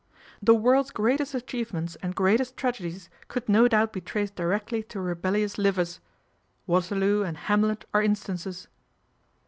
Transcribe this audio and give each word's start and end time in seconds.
"The 0.41 0.55
world's 0.55 0.89
greatest 0.89 1.35
achievements 1.35 1.95
and 2.01 2.15
greatest 2.15 2.57
tragedies 2.57 3.07
could 3.27 3.47
no 3.47 3.67
doubt 3.67 3.93
be 3.93 4.01
traced 4.01 4.33
directly 4.33 4.81
to 4.81 4.99
rebellious 4.99 5.59
livers: 5.59 5.99
Waterloo 6.65 7.21
and' 7.21 7.37
Ham 7.45 7.61
let' 7.61 7.85
are 7.93 8.01
instances." 8.01 8.67